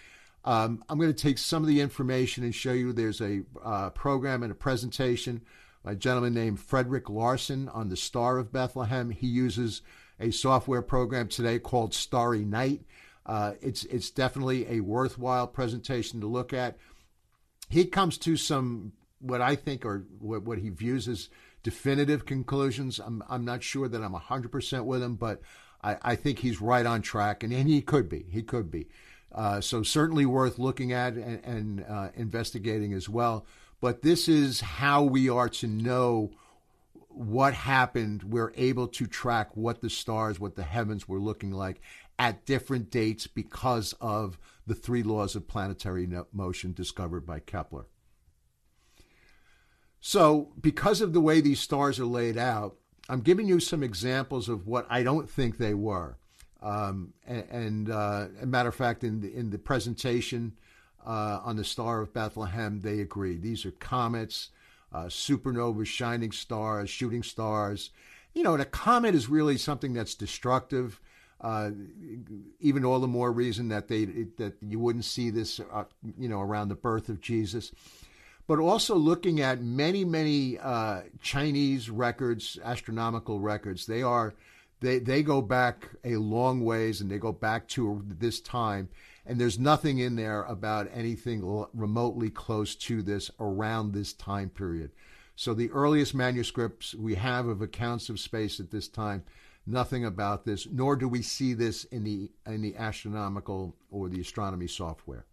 [0.44, 2.94] Um, I'm going to take some of the information and show you.
[2.94, 5.44] There's a uh, program and a presentation
[5.84, 9.12] by a gentleman named Frederick Larson on the Star of Bethlehem.
[9.12, 9.84] He uses
[10.20, 12.82] a software program today called Starry Night.
[13.28, 16.78] Uh, it's it's definitely a worthwhile presentation to look at.
[17.70, 21.30] He comes to some what I think are what, what he views as
[21.62, 23.00] definitive conclusions.
[23.00, 25.42] I'm I'm not sure that I'm hundred percent with him, but
[25.84, 28.26] I, I think he's right on track, and, and he could be.
[28.30, 28.88] He could be.
[29.32, 33.46] Uh, so certainly worth looking at and, and uh, investigating as well.
[33.82, 36.32] But this is how we are to know
[37.10, 38.24] what happened.
[38.24, 41.82] We're able to track what the stars, what the heavens were looking like,
[42.20, 47.86] at different dates because of the three laws of planetary motion discovered by Kepler.
[50.00, 52.78] So, because of the way these stars are laid out,
[53.10, 56.18] I'm giving you some examples of what I don't think they were.
[56.62, 60.54] Um, and, and uh, a matter of fact, in the, in the presentation
[61.06, 63.38] uh, on the Star of Bethlehem, they agree.
[63.38, 64.50] These are comets,
[64.92, 67.92] uh, supernovas, shining stars, shooting stars.
[68.34, 71.00] You know, a comet is really something that's destructive.
[71.40, 71.70] Uh,
[72.60, 74.06] even all the more reason that they
[74.38, 75.84] that you wouldn't see this, uh,
[76.18, 77.72] you know, around the birth of Jesus.
[78.48, 84.34] But also looking at many, many uh, Chinese records, astronomical records, they are
[84.80, 88.90] they they go back a long ways, and they go back to this time.
[89.26, 94.92] And there's nothing in there about anything remotely close to this around this time period.
[95.36, 99.24] So the earliest manuscripts we have of accounts of space at this time,
[99.68, 104.22] nothing about this, nor do we see this in the in the astronomical or the
[104.22, 105.26] astronomy software.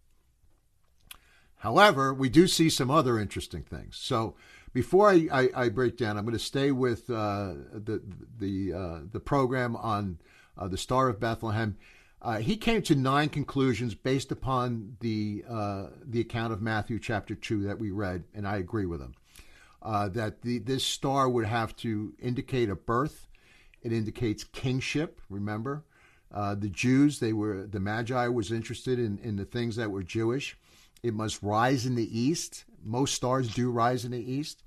[1.57, 3.97] However, we do see some other interesting things.
[3.97, 4.35] So
[4.75, 8.03] before I, I, I break down, I'm going to stay with uh, the
[8.39, 10.19] the uh, the program on
[10.59, 11.79] uh, the Star of Bethlehem.
[12.21, 17.35] Uh, he came to nine conclusions based upon the uh, the account of Matthew chapter
[17.35, 19.15] two that we read, and I agree with him.
[19.81, 23.29] Uh, that the, this star would have to indicate a birth.
[23.85, 25.21] It indicates kingship.
[25.31, 25.85] Remember,
[26.33, 30.57] the Jews they were the Magi was interested in in the things that were Jewish.
[31.05, 32.65] It must rise in the east.
[32.83, 34.63] Most stars do rise in the east.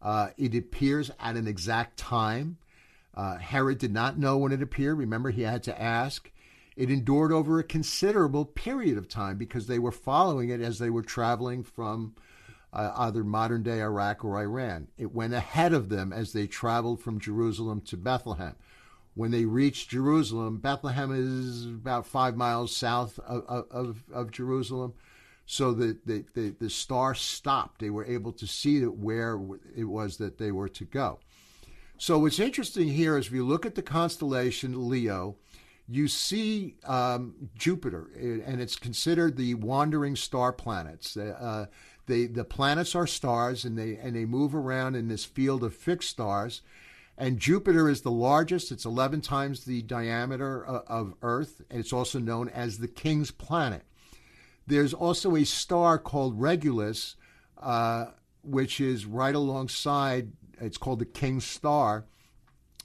[0.00, 2.58] Uh, it appears at an exact time.
[3.14, 4.98] Uh, Herod did not know when it appeared.
[4.98, 6.30] Remember, he had to ask.
[6.76, 10.90] It endured over a considerable period of time because they were following it as they
[10.90, 12.14] were traveling from
[12.72, 14.88] uh, either modern day Iraq or Iran.
[14.96, 18.56] It went ahead of them as they traveled from Jerusalem to Bethlehem.
[19.14, 24.94] When they reached Jerusalem, Bethlehem is about five miles south of, of, of Jerusalem
[25.46, 27.80] so that the, the, the star stopped.
[27.80, 29.40] They were able to see where
[29.76, 31.18] it was that they were to go.
[31.98, 35.36] So what's interesting here is if you look at the constellation Leo,
[35.88, 41.16] you see um, Jupiter, and it's considered the wandering star planets.
[41.16, 41.66] Uh,
[42.10, 45.74] they, the planets are stars, and they and they move around in this field of
[45.74, 46.62] fixed stars.
[47.16, 51.92] And Jupiter is the largest; it's 11 times the diameter of, of Earth, and it's
[51.92, 53.84] also known as the King's planet.
[54.66, 57.16] There's also a star called Regulus,
[57.60, 58.06] uh,
[58.42, 62.04] which is right alongside, it's called the King's Star.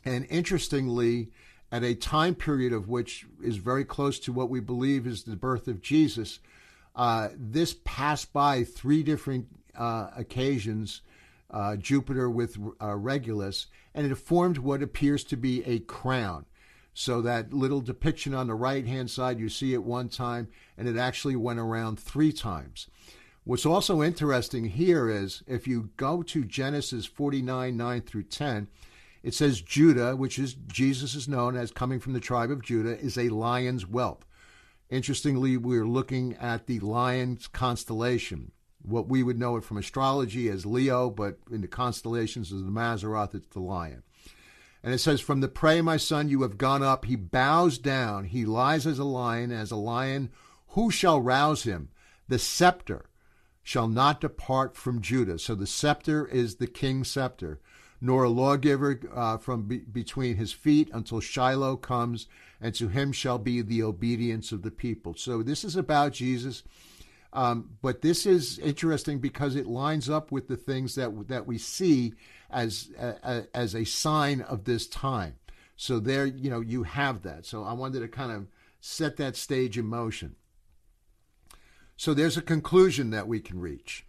[0.04, 1.30] And interestingly,
[1.72, 5.36] at a time period of which is very close to what we believe is the
[5.36, 6.40] birth of Jesus,
[6.96, 11.02] uh, this passed by three different uh, occasions,
[11.52, 16.46] uh, Jupiter with uh, Regulus, and it formed what appears to be a crown.
[16.94, 20.88] So that little depiction on the right hand side, you see it one time, and
[20.88, 22.88] it actually went around three times.
[23.44, 28.68] What's also interesting here is if you go to Genesis 49 9 through 10,
[29.22, 32.98] it says Judah, which is Jesus is known as coming from the tribe of Judah,
[32.98, 34.24] is a lion's whelp.
[34.96, 38.54] Interestingly, we're looking at the lion's constellation.
[38.82, 42.72] What we would know it from astrology as Leo, but in the constellations of the
[42.72, 44.04] Mazzaroth, it's the lion.
[44.82, 47.04] And it says, From the prey, my son, you have gone up.
[47.04, 48.24] He bows down.
[48.24, 50.30] He lies as a lion, as a lion.
[50.70, 51.90] Who shall rouse him?
[52.30, 53.10] The scepter
[53.64, 55.40] shall not depart from Judah.
[55.40, 57.60] So the scepter is the king's scepter,
[58.06, 62.28] nor a lawgiver uh, from be- between his feet until Shiloh comes,
[62.62, 65.16] and to him shall be the obedience of the people.
[65.16, 66.62] So this is about Jesus.
[67.34, 71.58] Um, but this is interesting because it lines up with the things that that we
[71.58, 72.14] see
[72.52, 72.92] as
[73.54, 75.36] as a sign of this time.
[75.76, 77.46] So there, you know, you have that.
[77.46, 78.48] So I wanted to kind of
[78.80, 80.36] set that stage in motion.
[81.98, 84.06] So there's a conclusion that we can reach.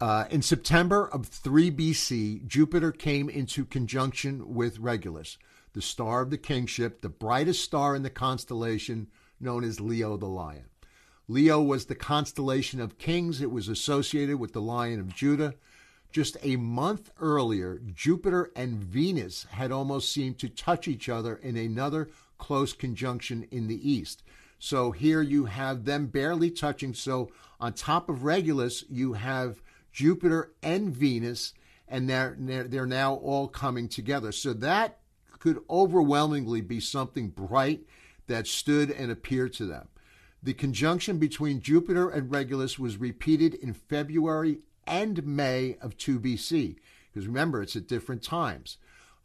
[0.00, 5.36] Uh, in September of 3 BC, Jupiter came into conjunction with Regulus,
[5.74, 9.08] the star of the kingship, the brightest star in the constellation
[9.38, 10.64] known as Leo the Lion.
[11.28, 13.42] Leo was the constellation of kings.
[13.42, 15.54] It was associated with the Lion of Judah.
[16.10, 21.56] Just a month earlier, Jupiter and Venus had almost seemed to touch each other in
[21.56, 22.08] another
[22.38, 24.22] close conjunction in the east.
[24.58, 26.94] So here you have them barely touching.
[26.94, 31.54] So on top of Regulus, you have Jupiter and Venus,
[31.88, 34.32] and they're, they're now all coming together.
[34.32, 34.98] So that
[35.38, 37.80] could overwhelmingly be something bright
[38.26, 39.88] that stood and appeared to them.
[40.42, 46.76] The conjunction between Jupiter and Regulus was repeated in February and May of 2 BC,
[47.12, 48.78] because remember, it's at different times.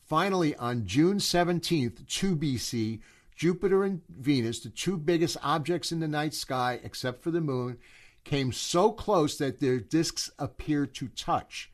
[0.04, 3.00] Finally, on June 17th, 2 BC,
[3.36, 7.78] Jupiter and Venus, the two biggest objects in the night sky except for the moon,
[8.26, 11.72] came so close that their disks appeared to touch.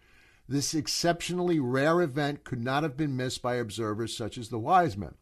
[0.47, 4.95] This exceptionally rare event could not have been missed by observers such as the wise
[4.95, 5.15] men.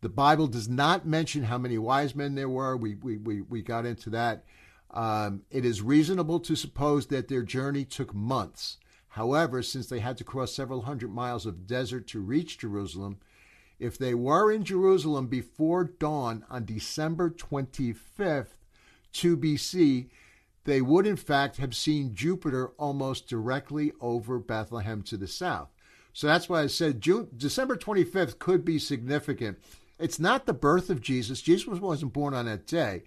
[0.00, 2.76] The Bible does not mention how many wise men there were.
[2.76, 4.44] We, we, we, we got into that
[4.90, 8.78] um, it is reasonable to suppose that their journey took months.
[9.08, 13.18] However, since they had to cross several hundred miles of desert to reach Jerusalem,
[13.78, 18.54] if they were in Jerusalem before dawn on December 25th,
[19.12, 20.08] 2 BC,
[20.64, 25.68] they would in fact have seen Jupiter almost directly over Bethlehem to the south.
[26.12, 29.58] So that's why I said June, December 25th could be significant.
[29.98, 31.40] It's not the birth of Jesus.
[31.40, 33.02] Jesus wasn't born on that day.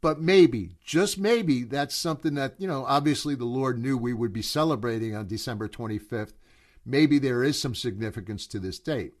[0.00, 4.32] But maybe, just maybe, that's something that, you know, obviously the Lord knew we would
[4.32, 6.32] be celebrating on December 25th.
[6.86, 9.12] Maybe there is some significance to this date.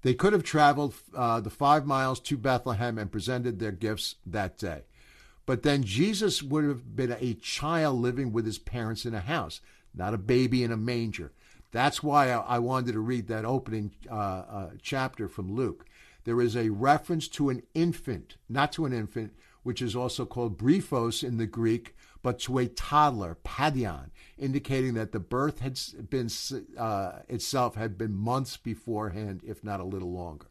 [0.00, 4.56] They could have traveled uh, the five miles to Bethlehem and presented their gifts that
[4.58, 4.82] day.
[5.46, 9.60] But then Jesus would have been a child living with his parents in a house,
[9.94, 11.32] not a baby in a manger.
[11.70, 15.86] That's why I wanted to read that opening uh, uh, chapter from Luke.
[16.24, 19.34] There is a reference to an infant, not to an infant,
[19.64, 25.12] which is also called brephos in the Greek, but to a toddler, paidion, indicating that
[25.12, 25.78] the birth had
[26.08, 26.30] been
[26.78, 30.46] uh, itself had been months beforehand, if not a little longer.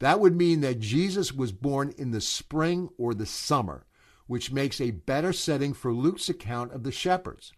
[0.00, 3.86] That would mean that Jesus was born in the spring or the summer,
[4.26, 7.52] which makes a better setting for Luke's account of the shepherds.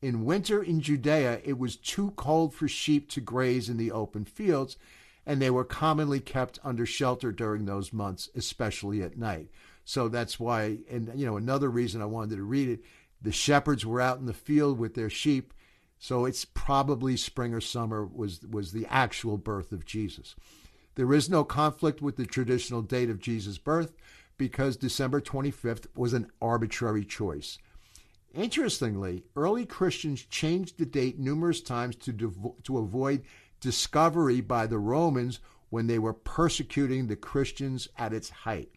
[0.00, 4.24] In winter in Judea, it was too cold for sheep to graze in the open
[4.24, 4.76] fields,
[5.24, 9.48] and they were commonly kept under shelter during those months, especially at night.
[9.84, 12.80] So that's why, and you know, another reason I wanted to read it,
[13.20, 15.54] the shepherds were out in the field with their sheep.
[16.00, 20.34] So it's probably spring or summer was was the actual birth of Jesus.
[20.96, 23.92] There is no conflict with the traditional date of Jesus' birth
[24.38, 27.58] because December 25th was an arbitrary choice.
[28.34, 33.22] Interestingly, early Christians changed the date numerous times to, devo- to avoid
[33.60, 35.38] discovery by the Romans
[35.70, 38.70] when they were persecuting the Christians at its height.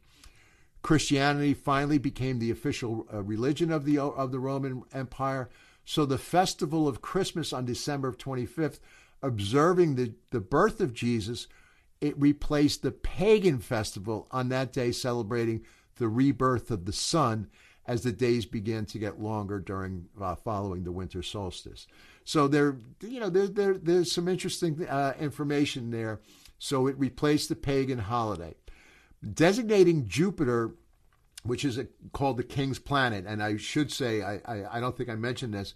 [0.82, 5.49] Christianity finally became the official uh, religion of the of the Roman Empire.
[5.84, 8.80] So the festival of Christmas on December 25th,
[9.22, 11.47] observing the, the birth of Jesus,
[12.02, 15.64] it replaced the pagan festival on that day celebrating
[15.98, 17.48] the rebirth of the sun
[17.88, 21.88] as the days began to get longer during uh, following the winter solstice.
[22.24, 26.20] So there, you know, there, there there's some interesting uh, information there.
[26.58, 28.56] So it replaced the pagan holiday
[29.34, 30.76] designating Jupiter,
[31.43, 34.96] which is a, called the king's planet, and I should say, I, I, I don't
[34.96, 35.74] think I mentioned this,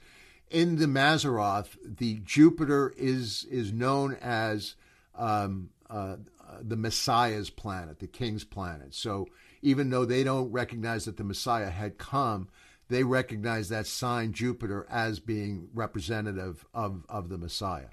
[0.49, 4.75] in the Mazzaroth, the Jupiter is is known as
[5.15, 6.17] um, uh,
[6.61, 8.93] the Messiah's planet, the king's planet.
[8.93, 9.27] So
[9.61, 12.49] even though they don't recognize that the Messiah had come,
[12.89, 17.87] they recognize that sign Jupiter as being representative of, of the Messiah.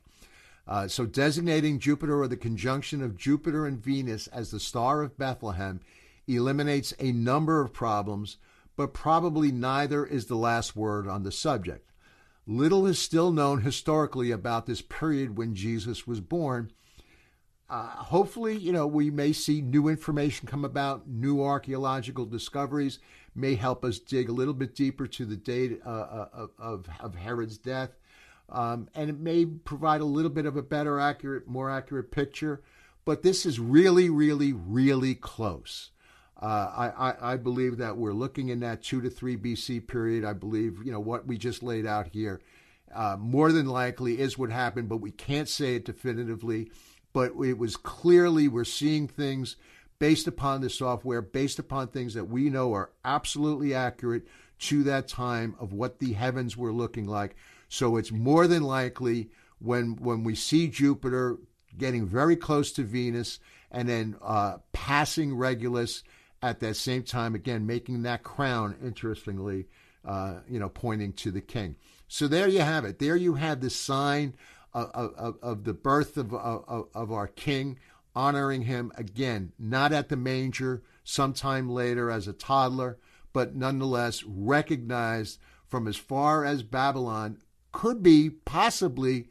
[0.66, 5.16] Uh, so, designating Jupiter or the conjunction of Jupiter and Venus as the star of
[5.16, 5.80] Bethlehem
[6.26, 8.36] eliminates a number of problems,
[8.74, 11.92] but probably neither is the last word on the subject.
[12.48, 16.72] Little is still known historically about this period when Jesus was born.
[17.68, 23.00] Uh, hopefully, you know, we may see new information come about, new archaeological discoveries
[23.34, 27.14] may help us dig a little bit deeper to the date uh, uh of, of
[27.14, 27.90] Herod's death.
[28.48, 32.62] Um, and it may provide a little bit of a better, accurate, more accurate picture.
[33.04, 35.90] But this is really, really, really close.
[36.40, 36.44] Uh,
[36.76, 40.22] I, I, I, believe that we're looking in that two to three BC period.
[40.22, 42.42] I believe you know what we just laid out here.
[42.94, 46.70] Uh, more than likely is what happened, but we can't say it definitively.
[47.16, 49.56] But it was clearly we're seeing things
[49.98, 54.26] based upon the software, based upon things that we know are absolutely accurate
[54.58, 57.34] to that time of what the heavens were looking like.
[57.70, 61.38] So it's more than likely when when we see Jupiter
[61.78, 63.40] getting very close to Venus
[63.70, 66.02] and then uh, passing Regulus
[66.42, 68.76] at that same time, again making that crown.
[68.84, 69.68] Interestingly,
[70.04, 71.76] uh, you know, pointing to the king.
[72.08, 72.98] So there you have it.
[72.98, 74.34] There you have the sign
[74.84, 77.78] of, of, the birth of, of, of our king,
[78.14, 82.98] honoring him again, not at the manger, sometime later as a toddler,
[83.32, 87.38] but nonetheless recognized from as far as Babylon
[87.72, 89.28] could be possibly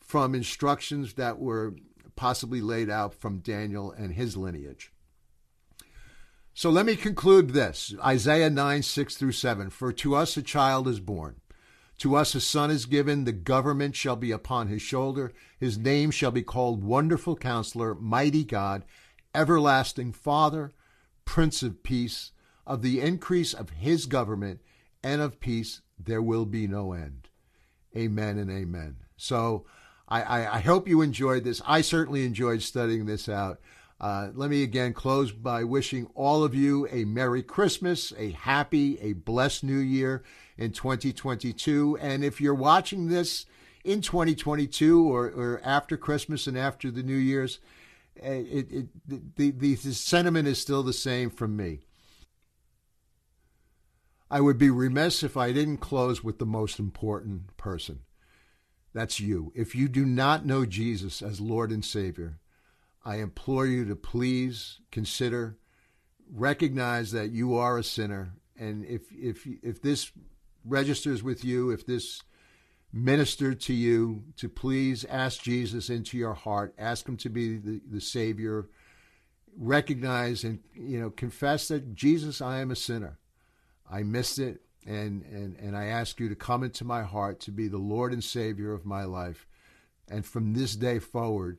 [0.00, 1.74] from instructions that were
[2.16, 4.92] possibly laid out from Daniel and his lineage.
[6.54, 9.70] So let me conclude this Isaiah 9, 6 through 7.
[9.70, 11.37] For to us a child is born,
[11.98, 15.32] to us a son is given, the government shall be upon his shoulder.
[15.58, 18.84] His name shall be called Wonderful Counselor, Mighty God,
[19.34, 20.72] Everlasting Father,
[21.24, 22.32] Prince of Peace.
[22.66, 24.60] Of the increase of his government
[25.02, 27.28] and of peace there will be no end.
[27.96, 28.96] Amen and amen.
[29.16, 29.64] So
[30.06, 31.62] I, I, I hope you enjoyed this.
[31.66, 33.60] I certainly enjoyed studying this out.
[34.00, 39.00] Uh, let me again close by wishing all of you a Merry Christmas, a happy,
[39.00, 40.22] a blessed New Year
[40.58, 41.96] in 2022.
[42.00, 43.46] And if you're watching this
[43.84, 47.60] in 2022 or, or after Christmas and after the New Year's,
[48.20, 51.80] eh, it, it, the, the, the sentiment is still the same from me.
[54.30, 58.00] I would be remiss if I didn't close with the most important person.
[58.92, 59.52] That's you.
[59.54, 62.40] If you do not know Jesus as Lord and Savior,
[63.04, 65.56] I implore you to please consider,
[66.30, 70.10] recognize that you are a sinner, and if if if this
[70.68, 72.22] registers with you, if this
[72.92, 77.80] ministered to you, to please ask Jesus into your heart, ask Him to be the,
[77.90, 78.68] the Savior,
[79.56, 83.18] recognize and you know confess that Jesus, I am a sinner,
[83.90, 87.50] I missed it, and and and I ask you to come into my heart to
[87.50, 89.46] be the Lord and Savior of my life,
[90.08, 91.58] and from this day forward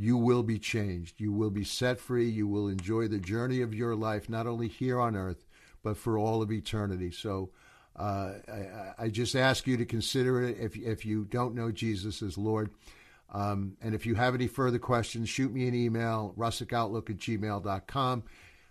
[0.00, 1.20] you will be changed.
[1.20, 2.26] You will be set free.
[2.26, 5.44] You will enjoy the journey of your life, not only here on earth,
[5.82, 7.10] but for all of eternity.
[7.10, 7.50] So
[8.00, 12.22] uh, I, I, just ask you to consider it if, if you don't know Jesus
[12.22, 12.70] as Lord.
[13.30, 18.22] Um, and if you have any further questions, shoot me an email, russickoutlook at gmail.com.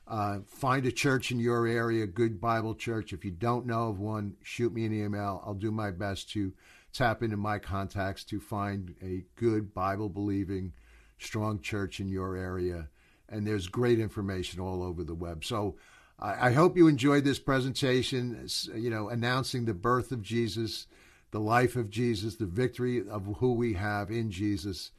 [0.08, 3.14] Uh, find a church in your area, good Bible church.
[3.14, 5.44] If you don't know of one, shoot me an email.
[5.46, 6.52] I'll do my best to
[6.92, 10.74] tap into my contacts to find a good Bible believing
[11.20, 12.90] strong church in your area.
[13.30, 15.46] And there's great information all over the web.
[15.46, 15.76] So
[16.22, 20.86] I, hope you enjoyed this presentation, you know, announcing the birth of Jesus,
[21.32, 24.92] the life of Jesus, the victory of who we have in Jesus.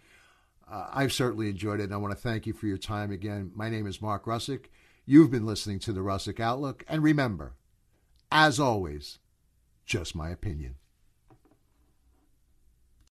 [0.70, 3.52] Uh, I've certainly enjoyed it, and I want to thank you for your time again.
[3.54, 4.66] My name is Mark Russick.
[5.04, 7.54] You've been listening to the Russick Outlook, and remember,
[8.32, 9.18] as always,
[9.84, 10.76] just my opinion.